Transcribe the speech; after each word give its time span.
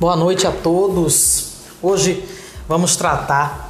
Boa 0.00 0.16
noite 0.16 0.46
a 0.46 0.50
todos. 0.50 1.48
Hoje 1.82 2.26
vamos 2.66 2.96
tratar 2.96 3.68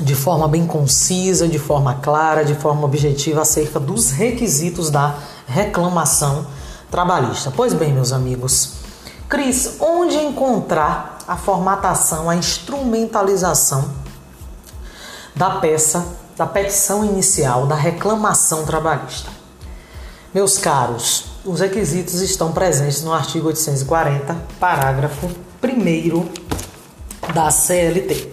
de 0.00 0.16
forma 0.16 0.48
bem 0.48 0.66
concisa, 0.66 1.46
de 1.46 1.60
forma 1.60 1.94
clara, 2.02 2.44
de 2.44 2.56
forma 2.56 2.84
objetiva 2.84 3.42
acerca 3.42 3.78
dos 3.78 4.10
requisitos 4.10 4.90
da 4.90 5.14
reclamação 5.46 6.44
trabalhista. 6.90 7.52
Pois 7.54 7.72
bem, 7.72 7.92
meus 7.92 8.10
amigos, 8.10 8.72
Cris, 9.28 9.76
onde 9.78 10.16
encontrar 10.16 11.18
a 11.28 11.36
formatação, 11.36 12.28
a 12.28 12.34
instrumentalização 12.34 13.88
da 15.36 15.50
peça, 15.50 16.04
da 16.36 16.46
petição 16.46 17.04
inicial, 17.04 17.68
da 17.68 17.76
reclamação 17.76 18.64
trabalhista? 18.64 19.30
Meus 20.34 20.58
caros, 20.58 21.26
os 21.44 21.60
requisitos 21.60 22.20
estão 22.20 22.52
presentes 22.52 23.02
no 23.02 23.12
artigo 23.12 23.48
840, 23.48 24.36
parágrafo 24.60 25.28
1 25.62 27.32
da 27.34 27.50
CLT. 27.50 28.28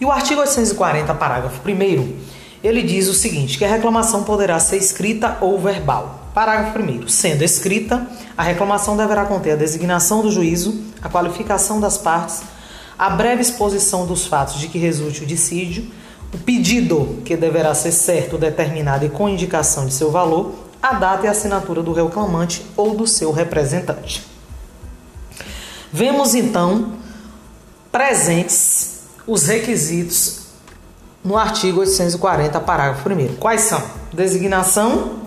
E 0.00 0.04
o 0.04 0.12
artigo 0.12 0.40
840, 0.40 1.14
parágrafo 1.14 1.60
1 1.68 2.28
ele 2.62 2.82
diz 2.82 3.08
o 3.08 3.14
seguinte: 3.14 3.58
que 3.58 3.64
a 3.64 3.68
reclamação 3.68 4.22
poderá 4.24 4.58
ser 4.58 4.76
escrita 4.76 5.38
ou 5.40 5.58
verbal. 5.58 6.30
Parágrafo 6.34 6.78
1. 6.78 7.08
Sendo 7.08 7.42
escrita, 7.42 8.06
a 8.36 8.42
reclamação 8.42 8.96
deverá 8.96 9.24
conter 9.24 9.52
a 9.52 9.56
designação 9.56 10.22
do 10.22 10.30
juízo, 10.30 10.80
a 11.02 11.08
qualificação 11.08 11.80
das 11.80 11.98
partes, 11.98 12.42
a 12.96 13.10
breve 13.10 13.42
exposição 13.42 14.06
dos 14.06 14.26
fatos 14.26 14.60
de 14.60 14.68
que 14.68 14.78
resulte 14.78 15.24
o 15.24 15.26
dissídio, 15.26 15.86
o 16.32 16.38
pedido, 16.38 17.18
que 17.24 17.36
deverá 17.36 17.74
ser 17.74 17.90
certo, 17.90 18.38
determinado 18.38 19.04
e 19.04 19.08
com 19.08 19.28
indicação 19.28 19.86
de 19.86 19.92
seu 19.92 20.12
valor, 20.12 20.67
a 20.82 20.94
data 20.94 21.24
e 21.24 21.28
a 21.28 21.32
assinatura 21.32 21.82
do 21.82 21.92
reclamante 21.92 22.64
ou 22.76 22.94
do 22.94 23.06
seu 23.06 23.32
representante. 23.32 24.24
Vemos 25.92 26.34
então 26.34 26.92
presentes 27.90 29.02
os 29.26 29.46
requisitos 29.46 30.40
no 31.24 31.36
artigo 31.36 31.80
840, 31.80 32.60
parágrafo 32.60 33.08
1. 33.08 33.36
Quais 33.36 33.62
são? 33.62 33.82
Designação 34.12 35.18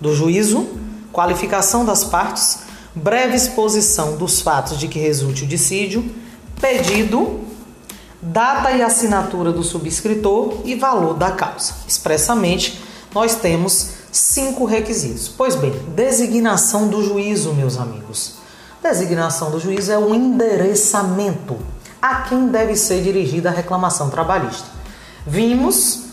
do 0.00 0.14
juízo, 0.14 0.66
qualificação 1.12 1.84
das 1.84 2.04
partes, 2.04 2.60
breve 2.94 3.36
exposição 3.36 4.16
dos 4.16 4.40
fatos 4.40 4.78
de 4.78 4.88
que 4.88 4.98
resulte 4.98 5.44
o 5.44 5.46
dissídio, 5.46 6.04
pedido, 6.60 7.40
data 8.20 8.72
e 8.72 8.82
assinatura 8.82 9.52
do 9.52 9.62
subscritor 9.62 10.62
e 10.64 10.74
valor 10.74 11.14
da 11.14 11.30
causa. 11.30 11.74
Expressamente, 11.86 12.80
nós 13.14 13.36
temos 13.36 13.95
cinco 14.16 14.64
requisitos. 14.64 15.28
Pois 15.28 15.54
bem, 15.54 15.72
designação 15.94 16.88
do 16.88 17.02
juízo, 17.02 17.52
meus 17.52 17.76
amigos. 17.76 18.34
Designação 18.82 19.50
do 19.50 19.60
juízo 19.60 19.92
é 19.92 19.98
o 19.98 20.14
endereçamento 20.14 21.56
a 22.00 22.22
quem 22.22 22.48
deve 22.48 22.76
ser 22.76 23.02
dirigida 23.02 23.50
a 23.50 23.52
reclamação 23.52 24.08
trabalhista. 24.08 24.66
Vimos, 25.26 26.04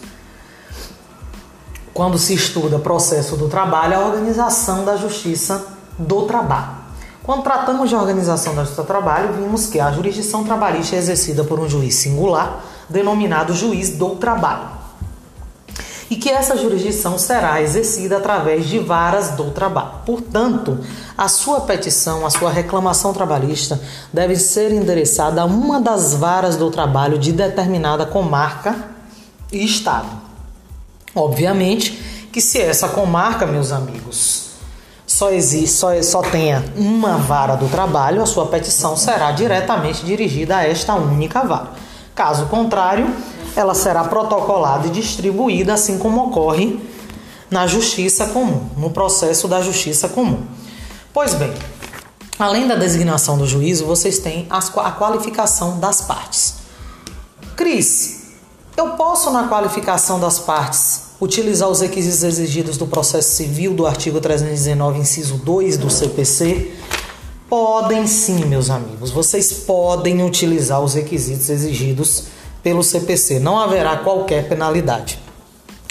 quando 1.94 2.18
se 2.18 2.34
estuda 2.34 2.80
processo 2.80 3.38
do 3.38 3.48
trabalho, 3.48 3.96
a 3.96 4.06
organização 4.08 4.84
da 4.84 4.98
justiça 4.98 5.66
do 5.98 6.24
trabalho. 6.24 6.84
Quando 7.22 7.44
tratamos 7.44 7.90
de 7.90 7.96
organização 7.96 8.56
da 8.56 8.62
justiça 8.64 8.82
do 8.82 8.88
trabalho, 8.88 9.34
vimos 9.34 9.68
que 9.68 9.80
a 9.80 9.92
jurisdição 9.92 10.44
trabalhista 10.44 10.96
é 10.96 11.00
exercida 11.00 11.44
por 11.44 11.60
um 11.60 11.70
juiz 11.70 11.96
singular, 11.96 12.66
denominado 12.90 13.54
juiz 13.54 13.92
do 13.92 14.16
trabalho 14.16 14.83
e 16.10 16.16
que 16.16 16.30
essa 16.30 16.58
jurisdição 16.58 17.18
será 17.18 17.62
exercida 17.62 18.18
através 18.18 18.68
de 18.68 18.80
varas 18.80 19.32
do 19.32 19.52
trabalho. 19.52 19.92
Portanto, 20.06 20.80
a 21.18 21.28
sua 21.28 21.62
petição, 21.62 22.26
a 22.26 22.30
sua 22.30 22.52
reclamação 22.52 23.14
trabalhista 23.14 23.80
deve 24.12 24.36
ser 24.36 24.72
endereçada 24.72 25.42
a 25.42 25.46
uma 25.46 25.80
das 25.80 26.14
varas 26.14 26.56
do 26.56 26.70
trabalho 26.70 27.18
de 27.18 27.32
determinada 27.32 28.06
comarca 28.06 28.76
e 29.52 29.64
estado. 29.64 30.10
Obviamente 31.16 31.92
que 32.32 32.42
se 32.42 32.60
essa 32.60 32.90
comarca, 32.90 33.46
meus 33.46 33.72
amigos, 33.72 34.44
só 35.06 35.30
existe, 35.30 35.76
só, 35.76 36.02
só 36.02 36.22
tenha 36.24 36.64
uma 36.76 37.18
vara 37.18 37.56
do 37.56 37.70
trabalho, 37.70 38.22
a 38.22 38.26
sua 38.26 38.48
petição 38.48 38.98
será 38.98 39.32
diretamente 39.32 40.04
dirigida 40.04 40.58
a 40.58 40.68
esta 40.68 40.96
única 40.96 41.44
vara. 41.44 41.72
Caso 42.16 42.48
contrário, 42.48 43.08
ela 43.56 43.74
será 43.74 44.04
protocolada 44.04 44.88
e 44.88 44.92
distribuída, 44.92 45.74
assim 45.74 45.98
como 45.98 46.24
ocorre 46.26 46.80
na 47.50 47.68
justiça 47.68 48.28
comum, 48.28 48.70
no 48.78 48.90
processo 48.90 49.48
da 49.48 49.62
justiça 49.62 50.10
comum. 50.10 50.42
Pois 51.14 51.36
bem, 51.36 51.54
além 52.40 52.68
da 52.68 52.76
designação 52.76 53.38
do 53.38 53.46
juízo, 53.46 53.86
vocês 53.86 54.18
têm 54.20 54.48
a 54.50 54.92
qualificação 54.92 55.80
das 55.80 56.02
partes. 56.02 56.56
Cris, 57.56 58.24
eu 58.76 58.90
posso, 58.92 59.30
na 59.30 59.48
qualificação 59.48 60.20
das 60.20 60.40
partes, 60.40 61.04
utilizar 61.22 61.70
os 61.70 61.82
requisitos 61.82 62.24
exigidos 62.24 62.76
do 62.76 62.88
processo 62.88 63.36
civil 63.36 63.76
do 63.76 63.86
artigo 63.86 64.20
319, 64.20 65.00
inciso 65.00 65.38
2 65.38 65.78
do 65.78 65.92
CPC? 65.92 66.72
Podem 67.48 68.08
sim, 68.08 68.46
meus 68.46 68.72
amigos. 68.72 69.12
Vocês 69.12 69.54
podem 69.54 70.24
utilizar 70.24 70.82
os 70.82 70.96
requisitos 70.96 71.52
exigidos 71.52 72.24
pelo 72.64 72.82
CPC. 72.82 73.40
Não 73.40 73.60
haverá 73.60 73.98
qualquer 73.98 74.48
penalidade. 74.48 75.20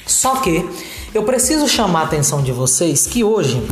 Só 0.07 0.37
que 0.37 0.69
eu 1.15 1.23
preciso 1.23 1.69
chamar 1.69 2.01
a 2.01 2.05
atenção 2.05 2.43
de 2.43 2.51
vocês 2.51 3.07
que 3.07 3.23
hoje 3.23 3.63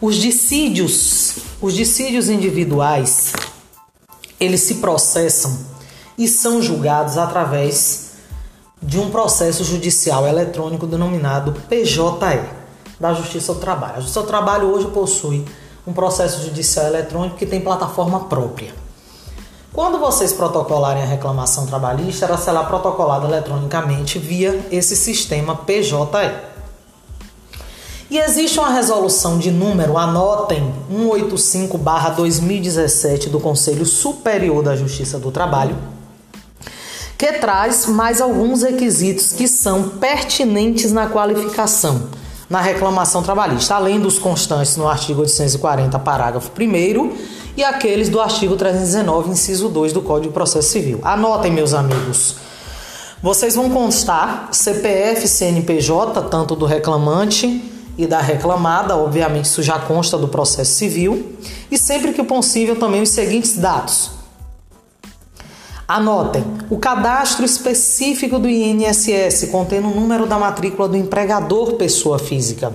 os 0.00 0.16
dissídios, 0.16 1.36
os 1.62 1.72
dissídios 1.72 2.28
individuais, 2.28 3.32
eles 4.38 4.60
se 4.60 4.74
processam 4.74 5.56
e 6.18 6.28
são 6.28 6.60
julgados 6.60 7.16
através 7.16 8.12
de 8.82 8.98
um 8.98 9.08
processo 9.08 9.64
judicial 9.64 10.26
eletrônico 10.26 10.86
denominado 10.86 11.54
PJE, 11.68 12.64
da 13.00 13.14
Justiça 13.14 13.54
do 13.54 13.60
Trabalho. 13.60 13.94
A 13.94 14.00
Justiça 14.00 14.20
do 14.20 14.26
Trabalho 14.26 14.68
hoje 14.68 14.86
possui 14.88 15.44
um 15.86 15.92
processo 15.92 16.42
judicial 16.42 16.86
eletrônico 16.86 17.36
que 17.36 17.46
tem 17.46 17.60
plataforma 17.60 18.24
própria. 18.26 18.83
Quando 19.74 19.98
vocês 19.98 20.32
protocolarem 20.32 21.02
a 21.02 21.06
reclamação 21.06 21.66
trabalhista, 21.66 22.24
ela 22.26 22.38
será 22.38 22.62
protocolada 22.62 23.26
eletronicamente 23.26 24.20
via 24.20 24.64
esse 24.70 24.94
sistema 24.94 25.56
PJE. 25.56 26.30
E 28.08 28.16
existe 28.16 28.60
uma 28.60 28.70
resolução 28.70 29.36
de 29.36 29.50
número, 29.50 29.98
anotem, 29.98 30.72
185/2017 30.88 33.28
do 33.28 33.40
Conselho 33.40 33.84
Superior 33.84 34.62
da 34.62 34.76
Justiça 34.76 35.18
do 35.18 35.32
Trabalho, 35.32 35.76
que 37.18 37.32
traz 37.32 37.86
mais 37.86 38.20
alguns 38.20 38.62
requisitos 38.62 39.32
que 39.32 39.48
são 39.48 39.88
pertinentes 39.88 40.92
na 40.92 41.08
qualificação 41.08 42.10
na 42.48 42.60
reclamação 42.60 43.22
trabalhista, 43.22 43.74
além 43.74 43.98
dos 43.98 44.18
constantes 44.18 44.76
no 44.76 44.86
artigo 44.86 45.22
840, 45.22 45.98
parágrafo 45.98 46.50
1 46.56 47.43
e 47.56 47.62
aqueles 47.62 48.08
do 48.08 48.20
artigo 48.20 48.56
319, 48.56 49.30
inciso 49.30 49.68
2 49.68 49.92
do 49.92 50.02
Código 50.02 50.28
de 50.28 50.34
Processo 50.34 50.70
Civil. 50.70 50.98
Anotem, 51.02 51.52
meus 51.52 51.72
amigos. 51.72 52.36
Vocês 53.22 53.54
vão 53.54 53.70
constar 53.70 54.48
CPF, 54.52 55.26
CNPJ, 55.26 56.22
tanto 56.22 56.54
do 56.54 56.66
reclamante 56.66 57.70
e 57.96 58.06
da 58.06 58.20
reclamada, 58.20 58.96
obviamente 58.96 59.46
isso 59.46 59.62
já 59.62 59.78
consta 59.78 60.18
do 60.18 60.28
processo 60.28 60.72
civil, 60.72 61.36
e 61.70 61.78
sempre 61.78 62.12
que 62.12 62.22
possível 62.22 62.76
também 62.76 63.00
os 63.00 63.10
seguintes 63.10 63.56
dados: 63.56 64.10
Anotem 65.86 66.44
o 66.68 66.76
cadastro 66.76 67.44
específico 67.44 68.38
do 68.38 68.48
INSS 68.48 69.48
contendo 69.50 69.88
o 69.88 69.94
número 69.94 70.26
da 70.26 70.38
matrícula 70.38 70.88
do 70.88 70.96
empregador 70.96 71.74
pessoa 71.74 72.18
física. 72.18 72.74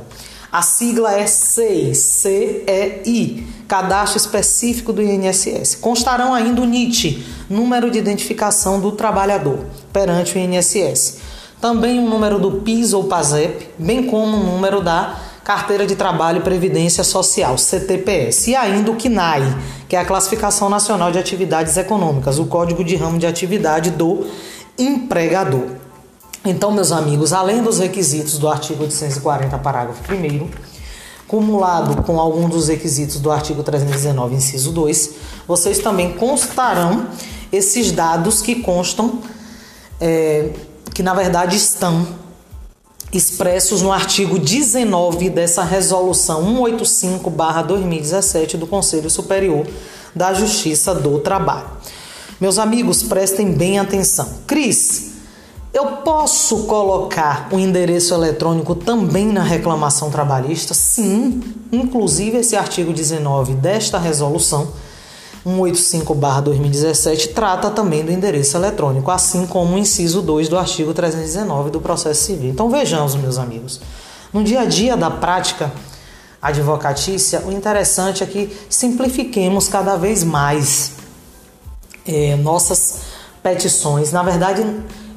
A 0.51 0.63
sigla 0.63 1.13
é 1.13 1.28
CEI, 1.28 1.94
CEI, 1.94 3.48
cadastro 3.68 4.18
específico 4.18 4.92
do 4.92 5.00
INSS. 5.00 5.75
Constarão 5.75 6.34
ainda 6.34 6.60
o 6.60 6.66
NIT, 6.66 7.24
número 7.48 7.92
de 7.92 8.00
identificação 8.00 8.80
do 8.80 8.94
trabalhador, 8.94 9.60
perante 9.94 10.36
o 10.36 10.40
INSS. 10.40 11.18
Também 11.62 12.00
o 12.00 12.10
número 12.10 12.40
do 12.40 12.62
PIS 12.62 12.94
ou 12.94 13.04
PASEP, 13.04 13.69
bem 13.78 14.07
como 14.07 14.38
o 14.38 14.44
número 14.44 14.81
da 14.81 15.19
Carteira 15.44 15.86
de 15.86 15.96
Trabalho 15.96 16.40
e 16.40 16.44
Previdência 16.44 17.04
Social, 17.04 17.56
CTPS, 17.56 18.50
e 18.50 18.56
ainda 18.56 18.90
o 18.90 18.96
CNAE, 18.96 19.56
que 19.88 19.96
é 19.96 20.00
a 20.00 20.06
Classificação 20.06 20.68
Nacional 20.68 21.12
de 21.12 21.19
Atividades 21.19 21.78
Econômicas, 21.78 22.40
o 22.40 22.46
Código 22.46 22.84
de 22.84 22.96
Ramo 22.96 23.19
de 23.19 23.28
Atividade 23.28 23.92
do 23.92 24.25
Empregador. 24.80 25.88
Então, 26.45 26.71
meus 26.71 26.91
amigos, 26.91 27.33
além 27.33 27.62
dos 27.62 27.80
requisitos 27.80 28.38
do 28.38 28.47
artigo 28.47 28.83
840, 28.83 29.57
parágrafo 29.57 30.01
1, 30.13 30.50
cumulado 31.27 32.01
com 32.03 32.19
algum 32.19 32.47
dos 32.47 32.69
requisitos 32.69 33.19
do 33.19 33.30
artigo 33.30 33.62
319, 33.62 34.36
inciso 34.36 34.71
2, 34.71 35.12
vocês 35.47 35.80
também 35.80 36.13
constarão 36.13 37.07
esses 37.51 37.91
dados 37.91 38.41
que 38.41 38.56
constam, 38.56 39.19
é, 40.00 40.51
que 40.94 41.03
na 41.03 41.13
verdade 41.13 41.57
estão 41.57 42.07
expressos 43.12 43.81
no 43.81 43.91
artigo 43.91 44.39
19 44.39 45.30
dessa 45.30 45.63
resolução 45.63 46.44
185/2017 46.63 48.56
do 48.56 48.65
Conselho 48.65 49.09
Superior 49.09 49.68
da 50.15 50.33
Justiça 50.33 50.95
do 50.95 51.19
Trabalho. 51.19 51.68
Meus 52.39 52.57
amigos, 52.57 53.03
prestem 53.03 53.51
bem 53.51 53.77
atenção. 53.80 54.27
Cris, 54.47 55.09
eu 55.74 55.86
posso 55.98 56.63
colocar 56.63 57.48
o 57.51 57.60
endereço 57.60 58.13
eletrônico 58.13 58.74
também 58.74 59.27
na 59.27 59.44
reclamação 59.44 60.10
trabalhista? 60.10 60.74
Sim, 60.74 61.42
inclusive 61.71 62.38
esse 62.38 62.56
artigo 62.56 62.92
19 62.92 63.54
desta 63.54 64.00
resolução 64.00 64.71
185/2017 65.45 67.33
trata 67.33 67.69
também 67.69 68.04
do 68.04 68.12
endereço 68.12 68.57
eletrônico, 68.57 69.10
assim 69.10 69.45
como 69.45 69.75
o 69.75 69.77
inciso 69.77 70.21
2 70.21 70.50
do 70.50 70.57
artigo 70.57 70.94
319 70.94 71.69
do 71.69 71.80
processo 71.80 72.24
civil. 72.24 72.50
Então 72.50 72.69
vejamos, 72.69 73.15
meus 73.15 73.38
amigos. 73.38 73.80
No 74.33 74.44
dia 74.44 74.62
a 74.62 74.65
dia 74.65 74.98
da 74.98 75.10
prática 75.10 75.72
advocatícia, 76.42 77.42
o 77.45 77.51
interessante 77.51 78.24
é 78.24 78.25
que 78.25 78.56
simplifiquemos 78.69 79.68
cada 79.68 79.95
vez 79.95 80.24
mais 80.24 80.94
é, 82.07 82.36
nossas 82.36 83.01
petições. 83.42 84.12
Na 84.12 84.24
verdade, 84.24 84.65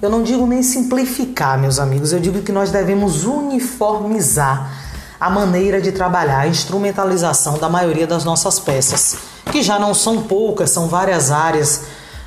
eu 0.03 0.11
não 0.11 0.25
digo 0.25 0.45
nem 0.49 0.65
simplificar, 0.65 1.57
meus 1.57 1.79
amigos, 1.79 2.13
eu 2.13 2.19
digo 2.19 2.43
que 2.43 2.51
nós 2.51 2.73
devemos 2.73 3.25
uniformizar 3.25 4.83
a 5.21 5.31
maneira 5.31 5.81
de 5.81 5.93
trabalhar, 5.93 6.41
a 6.41 6.49
instrumentalização 6.49 7.57
da 7.57 7.69
maioria 7.69 8.05
das 8.05 8.25
nossas 8.25 8.59
peças, 8.59 9.17
que 9.53 9.63
já 9.63 9.79
não 9.79 9.95
são 9.95 10.23
poucas, 10.25 10.71
são 10.71 10.89
várias 10.89 11.31
áreas 11.31 11.83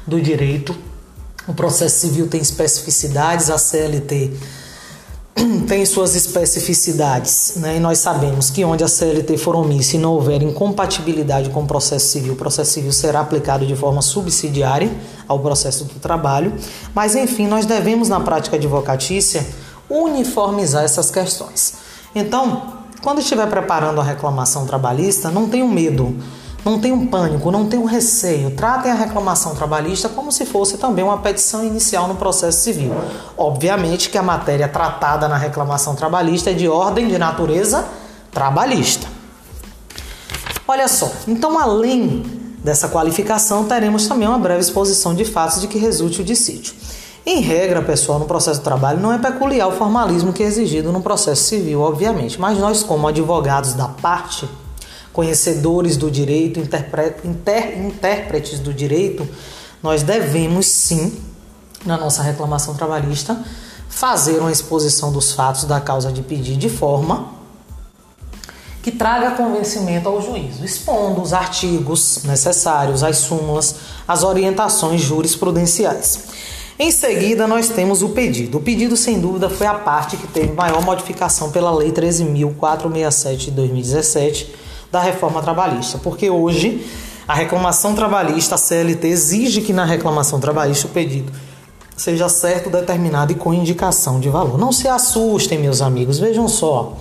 do 0.08 0.22
direito. 0.22 0.74
O 1.46 1.54
processo 1.54 2.00
civil 2.00 2.28
tem 2.28 2.42
especificidades, 2.42 3.50
a 3.50 3.58
CLT 3.58 4.32
tem 5.68 5.86
suas 5.86 6.16
especificidades, 6.16 7.54
né? 7.58 7.76
e 7.76 7.80
nós 7.80 7.98
sabemos 7.98 8.50
que 8.50 8.64
onde 8.64 8.86
a 8.86 8.88
CLT 8.88 9.38
for 9.38 9.56
omissa 9.56 9.98
e 9.98 10.00
não 10.00 10.14
houver 10.14 10.42
incompatibilidade 10.42 11.50
com 11.50 11.64
o 11.64 11.68
processo 11.68 12.08
civil, 12.08 12.34
o 12.34 12.36
processo 12.38 12.72
civil 12.72 12.94
será 12.94 13.20
aplicado 13.20 13.66
de 13.66 13.76
forma 13.76 14.02
subsidiária 14.02 14.90
ao 15.28 15.40
processo 15.40 15.84
do 15.84 16.00
trabalho. 16.00 16.54
Mas, 16.94 17.16
enfim, 17.16 17.48
nós 17.48 17.66
devemos, 17.66 18.08
na 18.08 18.22
prática 18.22 18.56
advocatícia, 18.56 19.46
uniformizar 19.90 20.86
essas 20.86 21.12
questões. 21.12 21.76
Então, 22.16 22.76
quando 23.02 23.20
estiver 23.20 23.48
preparando 23.48 24.00
a 24.00 24.04
reclamação 24.04 24.66
trabalhista, 24.66 25.30
não 25.30 25.50
tenham 25.50 25.68
medo, 25.68 26.16
não 26.66 26.80
tenham 26.80 27.06
pânico, 27.06 27.52
não 27.52 27.68
tenham 27.68 27.86
receio. 27.86 28.50
Tratem 28.56 28.92
a 28.92 28.96
reclamação 28.96 29.54
trabalhista 29.54 30.10
como 30.10 30.32
se 30.32 30.48
fosse 30.48 30.80
também 30.80 31.06
uma 31.06 31.20
petição 31.20 31.64
inicial 31.64 32.08
no 32.08 32.16
processo 32.16 32.64
civil. 32.64 32.92
Obviamente 33.38 34.10
que 34.10 34.18
a 34.18 34.24
matéria 34.24 34.68
tratada 34.68 35.28
na 35.28 35.38
reclamação 35.38 35.94
trabalhista 35.94 36.50
é 36.50 36.54
de 36.54 36.68
ordem 36.68 37.08
de 37.08 37.20
natureza 37.20 37.86
trabalhista. 38.32 39.08
Olha 40.68 40.88
só, 40.88 41.12
então 41.28 41.60
além 41.60 42.24
dessa 42.64 42.90
qualificação, 42.90 43.66
teremos 43.66 44.08
também 44.08 44.28
uma 44.28 44.40
breve 44.40 44.62
exposição 44.62 45.14
de 45.14 45.24
fatos 45.24 45.62
de 45.62 45.68
que 45.68 45.78
resulte 45.78 46.22
o 46.22 46.24
dissídio. 46.24 46.74
Em 47.24 47.42
regra, 47.42 47.84
pessoal, 47.84 48.18
no 48.18 48.26
processo 48.26 48.60
de 48.60 48.64
trabalho 48.64 49.00
não 49.00 49.14
é 49.14 49.20
peculiar 49.20 49.68
o 49.68 49.72
formalismo 49.72 50.34
que 50.34 50.42
é 50.42 50.48
exigido 50.48 50.92
no 50.92 51.02
processo 51.02 51.44
civil, 51.44 51.82
obviamente, 51.82 52.42
mas 52.42 52.58
nós, 52.58 52.82
como 52.82 53.08
advogados 53.08 53.74
da 53.74 53.88
parte, 53.88 54.50
conhecedores 55.16 55.96
do 55.96 56.12
direito, 56.12 56.60
intérpretes 57.24 58.60
do 58.60 58.74
direito, 58.74 59.26
nós 59.82 60.04
devemos 60.04 60.68
sim, 60.68 61.18
na 61.86 61.98
nossa 61.98 62.22
reclamação 62.22 62.76
trabalhista, 62.76 63.42
fazer 63.88 64.40
uma 64.40 64.52
exposição 64.52 65.14
dos 65.14 65.32
fatos 65.32 65.64
da 65.64 65.80
causa 65.80 66.12
de 66.12 66.22
pedir 66.22 66.58
de 66.58 66.68
forma 66.68 67.34
que 68.84 68.92
traga 68.92 69.32
convencimento 69.32 70.10
ao 70.10 70.22
juízo, 70.22 70.66
expondo 70.66 71.22
os 71.22 71.32
artigos 71.32 72.24
necessários, 72.26 73.02
as 73.02 73.18
súmulas, 73.18 73.76
as 74.06 74.22
orientações 74.22 75.02
jurisprudenciais. 75.02 76.26
Em 76.78 76.92
seguida, 76.92 77.48
nós 77.48 77.70
temos 77.70 78.04
o 78.04 78.10
pedido. 78.10 78.58
O 78.58 78.62
pedido, 78.62 78.98
sem 78.98 79.18
dúvida, 79.18 79.50
foi 79.50 79.66
a 79.66 79.76
parte 79.76 80.18
que 80.18 80.28
teve 80.28 80.52
maior 80.52 80.84
modificação 80.84 81.52
pela 81.52 81.74
Lei 81.74 81.92
13.467 81.94 83.38
de 83.38 83.52
2017 83.52 84.65
da 84.92 85.02
reforma 85.02 85.42
trabalhista, 85.42 85.98
porque 85.98 86.30
hoje 86.30 86.86
a 87.28 87.34
reclamação 87.34 87.96
trabalhista, 87.96 88.56
a 88.56 88.58
CLT, 88.58 89.08
exige 89.08 89.62
que 89.62 89.74
na 89.74 89.86
reclamação 89.86 90.40
trabalhista 90.40 90.88
o 90.88 90.90
pedido 90.90 91.32
seja 91.96 92.28
certo, 92.28 92.70
determinado 92.70 93.32
e 93.32 93.36
com 93.36 93.54
indicação 93.54 94.20
de 94.20 94.30
valor. 94.30 94.58
Não 94.58 94.72
se 94.72 94.88
assustem, 94.88 95.58
meus 95.58 95.82
amigos, 95.82 96.20
vejam 96.20 96.48
só. 96.48 96.94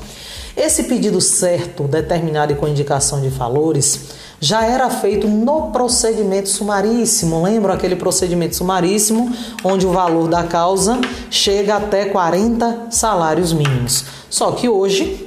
Esse 0.57 0.85
pedido 0.85 1.21
certo, 1.21 1.85
determinado 1.85 2.53
e 2.53 2.57
com 2.57 2.69
indicação 2.69 3.21
de 3.21 3.29
valores, 3.29 4.13
já 4.39 4.65
era 4.65 4.89
feito 4.89 5.27
no 5.27 5.73
procedimento 5.73 6.49
sumaríssimo. 6.49 7.43
Lembra 7.43 7.75
aquele 7.75 7.97
procedimento 7.97 8.55
sumaríssimo 8.55 9.35
onde 9.65 9.85
o 9.85 9.91
valor 9.91 10.29
da 10.29 10.45
causa 10.45 11.01
chega 11.29 11.77
até 11.77 12.05
40 12.05 12.87
salários 12.91 13.53
mínimos. 13.53 14.05
Só 14.31 14.53
que 14.53 14.69
hoje, 14.69 15.24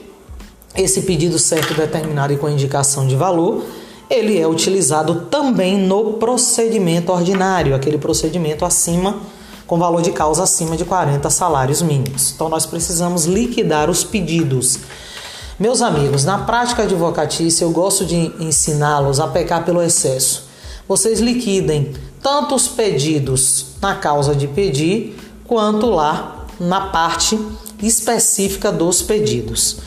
esse 0.78 1.02
pedido 1.02 1.40
certo, 1.40 1.74
determinado 1.74 2.32
e 2.32 2.38
com 2.38 2.48
indicação 2.48 3.08
de 3.08 3.16
valor, 3.16 3.64
ele 4.10 4.40
é 4.40 4.48
utilizado 4.48 5.26
também 5.30 5.78
no 5.78 6.14
procedimento 6.14 7.12
ordinário, 7.12 7.76
aquele 7.76 7.98
procedimento 7.98 8.64
acima 8.64 9.18
com 9.66 9.78
valor 9.78 10.02
de 10.02 10.12
causa 10.12 10.44
acima 10.44 10.78
de 10.78 10.86
40 10.86 11.30
salários 11.30 11.82
mínimos. 11.82 12.32
Então 12.34 12.48
nós 12.48 12.66
precisamos 12.66 13.26
liquidar 13.26 13.90
os 13.90 14.04
pedidos 14.04 14.80
meus 15.60 15.82
amigos, 15.82 16.24
na 16.24 16.38
prática 16.38 16.84
advocatícia 16.84 17.66
eu 17.66 17.72
gosto 17.72 18.06
de 18.06 18.32
ensiná-los 18.40 19.20
a 19.20 19.28
pecar 19.28 19.66
pelo 19.66 19.82
excesso. 19.82 20.44
Vocês 20.88 21.20
liquidem 21.20 21.94
tanto 22.22 22.54
os 22.54 22.68
pedidos 22.68 23.66
na 23.82 23.96
causa 23.96 24.36
de 24.36 24.48
pedir, 24.48 25.18
quanto 25.48 25.88
lá 25.88 26.46
na 26.60 26.82
parte 26.90 27.40
específica 27.82 28.72
dos 28.72 29.02
pedidos. 29.02 29.78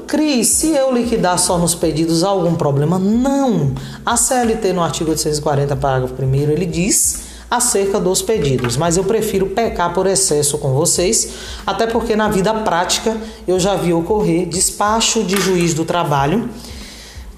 Cris, 0.00 0.48
se 0.48 0.70
eu 0.70 0.92
liquidar 0.92 1.38
só 1.38 1.58
nos 1.58 1.74
pedidos, 1.74 2.24
há 2.24 2.28
algum 2.28 2.54
problema? 2.54 2.98
Não! 2.98 3.72
A 4.04 4.16
CLT 4.16 4.72
no 4.72 4.82
artigo 4.82 5.10
840, 5.10 5.76
parágrafo 5.76 6.14
1 6.22 6.34
ele 6.34 6.66
diz 6.66 7.32
acerca 7.50 8.00
dos 8.00 8.22
pedidos, 8.22 8.78
mas 8.78 8.96
eu 8.96 9.04
prefiro 9.04 9.48
pecar 9.48 9.92
por 9.92 10.06
excesso 10.06 10.56
com 10.56 10.72
vocês, 10.72 11.34
até 11.66 11.86
porque 11.86 12.16
na 12.16 12.28
vida 12.30 12.54
prática 12.54 13.14
eu 13.46 13.60
já 13.60 13.74
vi 13.74 13.92
ocorrer 13.92 14.48
despacho 14.48 15.22
de 15.22 15.38
juiz 15.38 15.74
do 15.74 15.84
trabalho 15.84 16.48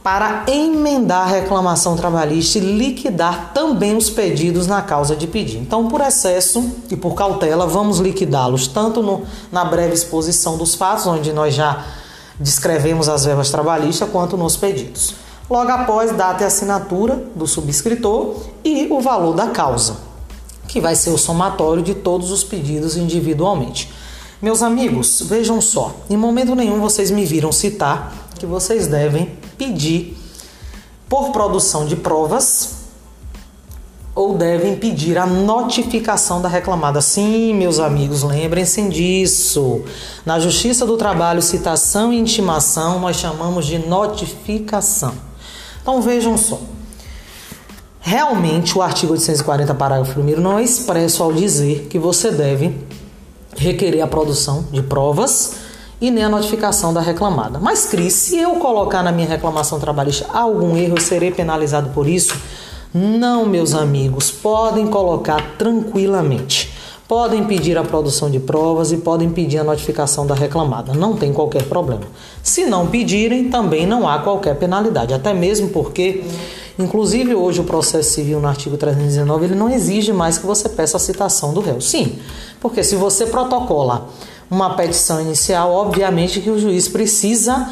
para 0.05 0.45
emendar 0.47 1.23
a 1.23 1.31
reclamação 1.31 1.97
trabalhista 1.97 2.59
e 2.59 2.61
liquidar 2.61 3.53
também 3.55 3.97
os 3.97 4.11
pedidos 4.11 4.67
na 4.67 4.83
causa 4.83 5.17
de 5.17 5.27
pedir. 5.27 5.57
Então, 5.57 5.89
por 5.89 6.03
excesso 6.03 6.63
e 6.91 6.95
por 6.95 7.15
cautela, 7.15 7.67
vamos 7.67 7.99
liquidá-los 7.99 8.69
tanto 8.69 9.03
no, 9.03 9.23
na 9.51 9.65
breve 9.65 9.95
exposição 9.95 10.59
dos 10.59 10.75
fatos, 10.75 11.07
onde 11.07 11.33
nós 11.33 11.55
já 11.55 11.83
descrevemos 12.39 13.09
as 13.09 13.25
verbas 13.25 13.51
trabalhistas, 13.51 14.09
quanto 14.11 14.37
nos 14.37 14.57
pedidos 14.57 15.25
logo 15.49 15.71
após 15.71 16.13
data 16.13 16.43
e 16.43 16.47
assinatura 16.47 17.23
do 17.35 17.47
subscritor 17.47 18.37
e 18.65 18.87
o 18.91 19.01
valor 19.01 19.35
da 19.35 19.49
causa, 19.49 19.97
que 20.67 20.81
vai 20.81 20.95
ser 20.95 21.11
o 21.11 21.19
somatório 21.19 21.83
de 21.83 21.95
todos 21.95 22.31
os 22.31 22.43
pedidos 22.43 22.97
individualmente. 22.97 23.93
Meus 24.41 24.63
amigos, 24.63 25.23
vejam 25.23 25.61
só, 25.61 25.95
em 26.09 26.17
momento 26.17 26.55
nenhum 26.55 26.81
vocês 26.81 27.11
me 27.11 27.25
viram 27.25 27.53
citar 27.53 28.13
que 28.39 28.47
vocês 28.47 28.87
devem 28.87 29.39
pedir 29.57 30.19
por 31.09 31.31
produção 31.31 31.87
de 31.87 31.97
provas 31.97 32.84
ou 34.15 34.37
devem 34.37 34.77
pedir 34.77 35.19
a 35.19 35.27
notificação 35.27 36.41
da 36.41 36.49
reclamada. 36.49 37.01
Sim, 37.01 37.53
meus 37.55 37.81
amigos, 37.81 38.23
lembrem-se 38.23 38.89
disso. 38.89 39.83
Na 40.25 40.39
Justiça 40.39 40.87
do 40.87 40.97
Trabalho, 40.97 41.43
citação 41.43 42.13
e 42.13 42.19
intimação 42.19 43.01
nós 43.01 43.17
chamamos 43.17 43.67
de 43.67 43.79
notificação. 43.79 45.15
Então 45.83 46.01
vejam 46.01 46.39
só. 46.39 46.61
Realmente 48.01 48.77
o 48.77 48.83
artigo 48.83 49.15
840, 49.15 49.75
parágrafo 49.75 50.21
1 50.21 50.41
não 50.41 50.59
é 50.59 50.63
expresso 50.63 51.23
ao 51.23 51.33
dizer 51.33 51.87
que 51.89 51.99
você 51.99 52.31
deve 52.31 52.77
requerer 53.57 54.03
a 54.03 54.07
produção 54.07 54.67
de 54.71 54.83
provas 54.83 55.55
e 56.01 56.11
nem 56.11 56.25
a 56.25 56.29
notificação 56.29 56.93
da 56.93 57.01
reclamada. 57.01 57.59
Mas, 57.59 57.87
Cris, 57.87 58.13
se 58.13 58.39
eu 58.39 58.57
colocar 58.57 59.03
na 59.03 59.11
minha 59.11 59.27
reclamação 59.27 59.81
trabalhista 59.81 60.27
algum 60.33 60.77
erro, 60.77 60.97
eu 60.97 61.01
serei 61.01 61.31
penalizado 61.31 61.91
por 61.91 62.07
isso? 62.07 62.35
Não, 62.97 63.45
meus 63.45 63.75
amigos, 63.75 64.31
podem 64.31 64.87
colocar 64.87 65.57
tranquilamente. 65.59 66.73
Podem 67.09 67.43
pedir 67.43 67.77
a 67.77 67.83
produção 67.83 68.31
de 68.31 68.39
provas 68.39 68.93
e 68.93 68.99
podem 68.99 69.31
pedir 69.31 69.59
a 69.59 69.65
notificação 69.65 70.25
da 70.25 70.33
reclamada, 70.33 70.95
não 70.95 71.17
tem 71.17 71.33
qualquer 71.33 71.65
problema. 71.65 72.05
Se 72.41 72.67
não 72.67 72.87
pedirem, 72.87 73.51
também 73.51 73.85
não 73.85 74.09
há 74.09 74.21
qualquer 74.21 74.55
penalidade, 74.55 75.13
até 75.13 75.35
mesmo 75.35 75.71
porque, 75.71 76.23
inclusive 76.79 77.35
hoje 77.35 77.61
o 77.61 77.65
processo 77.65 78.11
civil 78.11 78.39
no 78.39 78.47
artigo 78.47 78.77
319, 78.77 79.47
ele 79.47 79.55
não 79.57 79.69
exige 79.69 80.13
mais 80.13 80.39
que 80.39 80.47
você 80.47 80.69
peça 80.69 80.97
a 80.97 81.01
citação 81.01 81.53
do 81.53 81.61
réu. 81.61 81.81
Sim, 81.81 82.21
porque 82.61 82.85
se 82.85 82.95
você 82.95 83.27
protocola 83.27 84.07
uma 84.49 84.77
petição 84.77 85.21
inicial, 85.21 85.73
obviamente 85.73 86.41
que 86.41 86.49
o 86.49 86.61
juiz 86.61 86.87
precisa 86.87 87.69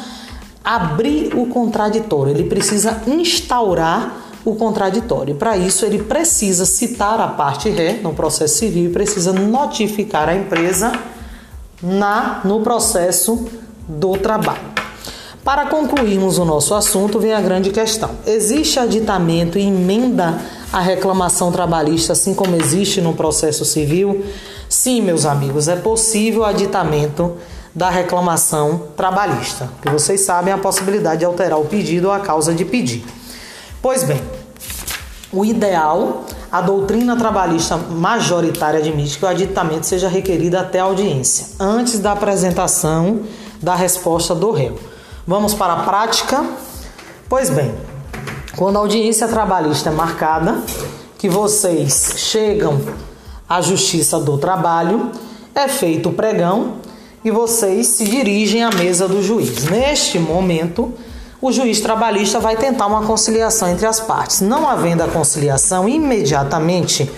abrir 0.61 1.33
o 1.33 1.45
contraditório, 1.45 2.33
ele 2.33 2.43
precisa 2.43 3.01
instaurar 3.07 4.22
o 4.45 4.55
contraditório. 4.55 5.35
Para 5.35 5.57
isso, 5.57 5.85
ele 5.85 6.03
precisa 6.03 6.65
citar 6.65 7.19
a 7.19 7.27
parte 7.27 7.69
ré 7.69 7.99
no 8.01 8.13
processo 8.13 8.57
civil 8.57 8.89
e 8.89 8.93
precisa 8.93 9.31
notificar 9.31 10.29
a 10.29 10.35
empresa 10.35 10.91
na 11.81 12.41
no 12.43 12.61
processo 12.61 13.47
do 13.87 14.17
trabalho. 14.17 14.73
Para 15.43 15.65
concluirmos 15.65 16.37
o 16.37 16.45
nosso 16.45 16.73
assunto, 16.73 17.19
vem 17.19 17.33
a 17.33 17.41
grande 17.41 17.69
questão: 17.69 18.11
existe 18.25 18.79
aditamento 18.79 19.57
e 19.57 19.63
emenda 19.63 20.39
à 20.71 20.79
reclamação 20.79 21.51
trabalhista, 21.51 22.13
assim 22.13 22.33
como 22.33 22.55
existe 22.55 23.01
no 23.01 23.13
processo 23.13 23.65
civil? 23.65 24.25
Sim, 24.69 25.01
meus 25.01 25.25
amigos, 25.25 25.67
é 25.67 25.75
possível 25.75 26.45
aditamento 26.45 27.33
da 27.75 27.89
reclamação 27.89 28.83
trabalhista, 28.95 29.69
que 29.81 29.89
vocês 29.89 30.21
sabem 30.21 30.53
a 30.53 30.57
possibilidade 30.57 31.19
de 31.19 31.25
alterar 31.25 31.59
o 31.59 31.65
pedido 31.65 32.07
ou 32.07 32.13
a 32.13 32.19
causa 32.19 32.53
de 32.53 32.63
pedir. 32.63 33.03
Pois 33.83 34.01
bem, 34.05 34.21
o 35.29 35.43
ideal, 35.43 36.23
a 36.49 36.61
doutrina 36.61 37.17
trabalhista 37.17 37.75
majoritária 37.75 38.79
admite 38.79 39.19
que 39.19 39.25
o 39.25 39.27
aditamento 39.27 39.85
seja 39.85 40.07
requerido 40.07 40.57
até 40.57 40.79
a 40.79 40.85
audiência, 40.85 41.47
antes 41.59 41.99
da 41.99 42.13
apresentação 42.13 43.23
da 43.61 43.75
resposta 43.75 44.33
do 44.33 44.51
réu. 44.51 44.79
Vamos 45.27 45.53
para 45.53 45.73
a 45.73 45.83
prática? 45.83 46.45
Pois 47.27 47.49
bem, 47.49 47.75
quando 48.55 48.77
a 48.77 48.79
audiência 48.79 49.27
trabalhista 49.27 49.89
é 49.89 49.93
marcada, 49.93 50.63
que 51.17 51.27
vocês 51.27 52.13
chegam 52.15 52.79
à 53.49 53.59
Justiça 53.59 54.17
do 54.17 54.37
Trabalho, 54.37 55.11
é 55.53 55.67
feito 55.67 56.07
o 56.07 56.13
pregão 56.13 56.75
e 57.21 57.29
vocês 57.29 57.87
se 57.87 58.05
dirigem 58.05 58.63
à 58.63 58.69
mesa 58.71 59.09
do 59.09 59.21
juiz. 59.21 59.65
Neste 59.65 60.17
momento, 60.19 60.93
o 61.43 61.51
juiz 61.51 61.81
trabalhista 61.81 62.39
vai 62.39 62.55
tentar 62.55 62.85
uma 62.85 63.05
conciliação 63.05 63.67
entre 63.67 63.85
as 63.85 63.99
partes. 63.99 64.39
Não 64.39 64.65
havendo 64.65 65.03
a 65.03 65.09
conciliação 65.09 65.89
imediatamente, 65.89 67.11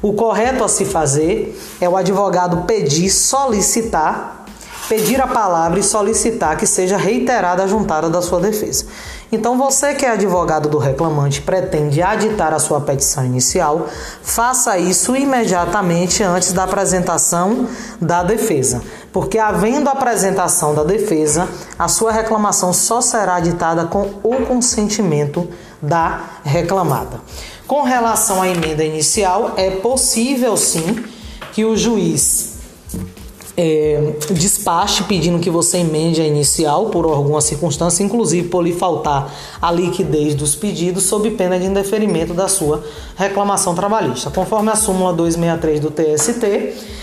o 0.00 0.12
correto 0.12 0.62
a 0.62 0.68
se 0.68 0.84
fazer 0.84 1.60
é 1.80 1.88
o 1.88 1.96
advogado 1.96 2.58
pedir, 2.68 3.10
solicitar 3.10 4.44
pedir 4.88 5.20
a 5.20 5.26
palavra 5.26 5.80
e 5.80 5.82
solicitar 5.82 6.56
que 6.56 6.66
seja 6.66 6.96
reiterada 6.96 7.62
a 7.62 7.66
juntada 7.66 8.08
da 8.08 8.20
sua 8.20 8.40
defesa. 8.40 8.86
Então, 9.32 9.58
você 9.58 9.94
que 9.94 10.04
é 10.04 10.10
advogado 10.10 10.68
do 10.68 10.78
reclamante 10.78 11.40
pretende 11.40 12.02
aditar 12.02 12.52
a 12.52 12.58
sua 12.58 12.80
petição 12.80 13.24
inicial, 13.24 13.88
faça 14.22 14.78
isso 14.78 15.16
imediatamente 15.16 16.22
antes 16.22 16.52
da 16.52 16.64
apresentação 16.64 17.66
da 18.00 18.22
defesa, 18.22 18.82
porque 19.14 19.38
havendo 19.38 19.88
apresentação 19.88 20.74
da 20.74 20.82
defesa, 20.82 21.48
a 21.78 21.86
sua 21.86 22.10
reclamação 22.10 22.72
só 22.72 23.00
será 23.00 23.36
aditada 23.36 23.84
com 23.84 24.10
o 24.24 24.44
consentimento 24.44 25.48
da 25.80 26.40
reclamada. 26.42 27.20
Com 27.64 27.82
relação 27.82 28.42
à 28.42 28.48
emenda 28.48 28.82
inicial, 28.82 29.54
é 29.56 29.70
possível 29.70 30.56
sim 30.56 31.04
que 31.52 31.64
o 31.64 31.76
juiz 31.76 32.54
é, 33.56 34.14
despache 34.32 35.04
pedindo 35.04 35.38
que 35.38 35.48
você 35.48 35.78
emende 35.78 36.20
a 36.20 36.26
inicial 36.26 36.86
por 36.86 37.04
alguma 37.04 37.40
circunstância, 37.40 38.02
inclusive 38.02 38.48
por 38.48 38.64
lhe 38.64 38.72
faltar 38.72 39.32
a 39.62 39.70
liquidez 39.70 40.34
dos 40.34 40.56
pedidos, 40.56 41.04
sob 41.04 41.30
pena 41.30 41.56
de 41.56 41.66
indeferimento 41.66 42.34
da 42.34 42.48
sua 42.48 42.82
reclamação 43.14 43.76
trabalhista. 43.76 44.28
Conforme 44.28 44.72
a 44.72 44.74
súmula 44.74 45.12
263 45.12 45.78
do 45.78 45.92
TST, 45.92 46.94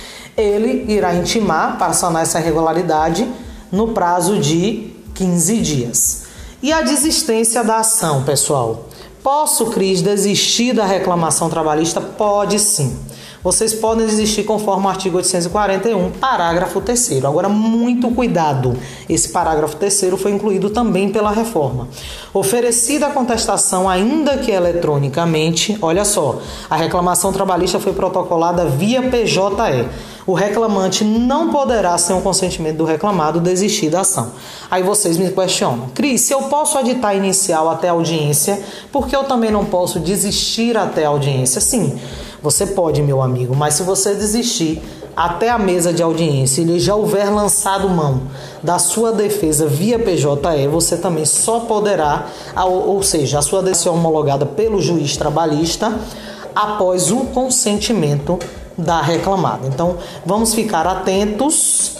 ele 0.41 0.91
irá 0.91 1.13
intimar 1.15 1.77
para 1.77 1.93
sanar 1.93 2.23
essa 2.23 2.39
irregularidade 2.39 3.27
no 3.71 3.89
prazo 3.89 4.39
de 4.39 4.91
15 5.13 5.57
dias. 5.57 6.23
E 6.61 6.71
a 6.71 6.81
desistência 6.81 7.63
da 7.63 7.77
ação, 7.77 8.23
pessoal? 8.23 8.87
Posso, 9.23 9.67
Cris, 9.67 10.01
desistir 10.01 10.73
da 10.73 10.85
reclamação 10.85 11.49
trabalhista? 11.49 12.01
Pode 12.01 12.59
sim 12.59 12.97
vocês 13.43 13.73
podem 13.73 14.05
desistir 14.05 14.43
conforme 14.43 14.85
o 14.85 14.89
artigo 14.89 15.17
841, 15.17 16.11
parágrafo 16.11 16.79
3 16.79 17.25
Agora, 17.25 17.49
muito 17.49 18.11
cuidado. 18.11 18.77
Esse 19.09 19.29
parágrafo 19.29 19.75
3 19.77 20.11
foi 20.19 20.31
incluído 20.31 20.69
também 20.69 21.09
pela 21.09 21.31
reforma. 21.31 21.87
Oferecida 22.31 23.07
a 23.07 23.09
contestação, 23.09 23.89
ainda 23.89 24.37
que 24.37 24.51
eletronicamente, 24.51 25.75
olha 25.81 26.05
só, 26.05 26.39
a 26.69 26.75
reclamação 26.75 27.33
trabalhista 27.33 27.79
foi 27.79 27.93
protocolada 27.93 28.65
via 28.65 29.01
PJE 29.01 29.89
o 30.25 30.33
reclamante 30.33 31.03
não 31.03 31.49
poderá, 31.49 31.97
sem 31.97 32.15
o 32.15 32.21
consentimento 32.21 32.77
do 32.77 32.85
reclamado, 32.85 33.39
desistir 33.39 33.89
da 33.89 34.01
ação. 34.01 34.31
Aí 34.69 34.83
vocês 34.83 35.17
me 35.17 35.29
questionam, 35.31 35.89
Cris, 35.93 36.21
se 36.21 36.33
eu 36.33 36.43
posso 36.43 36.77
aditar 36.77 37.15
inicial 37.15 37.69
até 37.69 37.89
a 37.89 37.93
audiência, 37.93 38.61
por 38.91 39.07
que 39.07 39.15
eu 39.15 39.23
também 39.23 39.51
não 39.51 39.65
posso 39.65 39.99
desistir 39.99 40.77
até 40.77 41.05
a 41.05 41.09
audiência? 41.09 41.59
Sim. 41.59 41.99
Você 42.41 42.65
pode, 42.65 43.03
meu 43.03 43.21
amigo, 43.21 43.55
mas 43.55 43.75
se 43.75 43.83
você 43.83 44.15
desistir 44.15 44.81
até 45.15 45.49
a 45.49 45.59
mesa 45.59 45.93
de 45.93 46.01
audiência 46.01 46.61
e 46.61 46.63
ele 46.63 46.79
já 46.79 46.95
houver 46.95 47.29
lançado 47.29 47.87
mão 47.87 48.21
da 48.63 48.79
sua 48.79 49.11
defesa 49.11 49.67
via 49.67 49.99
PJE, 49.99 50.67
você 50.71 50.97
também 50.97 51.25
só 51.25 51.61
poderá, 51.61 52.27
ou 52.65 53.03
seja, 53.03 53.39
a 53.39 53.41
sua 53.41 53.61
decisão 53.61 53.93
homologada 53.93 54.45
pelo 54.45 54.81
juiz 54.81 55.17
trabalhista 55.17 55.93
após 56.55 57.11
o 57.11 57.25
consentimento 57.25 58.39
da 58.81 59.01
reclamada. 59.01 59.67
Então, 59.67 59.97
vamos 60.25 60.53
ficar 60.53 60.85
atentos 60.85 61.97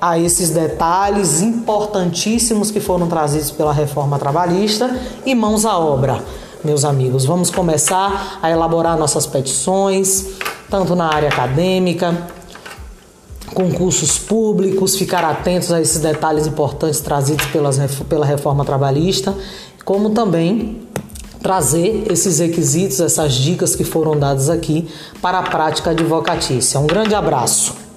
a 0.00 0.18
esses 0.18 0.50
detalhes 0.50 1.40
importantíssimos 1.40 2.70
que 2.70 2.80
foram 2.80 3.08
trazidos 3.08 3.50
pela 3.50 3.72
reforma 3.72 4.18
trabalhista 4.18 4.96
e 5.26 5.34
mãos 5.34 5.64
à 5.64 5.76
obra 5.78 6.22
meus 6.64 6.84
amigos. 6.84 7.24
Vamos 7.24 7.50
começar 7.50 8.38
a 8.42 8.50
elaborar 8.50 8.96
nossas 8.96 9.26
petições, 9.26 10.26
tanto 10.68 10.94
na 10.94 11.12
área 11.12 11.28
acadêmica, 11.28 12.26
concursos 13.54 14.18
públicos, 14.18 14.96
ficar 14.96 15.24
atentos 15.24 15.72
a 15.72 15.80
esses 15.80 16.00
detalhes 16.00 16.46
importantes 16.46 17.00
trazidos 17.00 17.46
pela 18.08 18.24
reforma 18.24 18.64
trabalhista, 18.64 19.34
como 19.84 20.10
também 20.10 20.87
trazer 21.40 22.04
esses 22.10 22.38
requisitos, 22.38 23.00
essas 23.00 23.34
dicas 23.34 23.74
que 23.74 23.84
foram 23.84 24.18
dadas 24.18 24.48
aqui 24.48 24.88
para 25.22 25.38
a 25.38 25.42
prática 25.42 25.90
advocatícia. 25.90 26.78
Um 26.80 26.86
grande 26.86 27.14
abraço. 27.14 27.87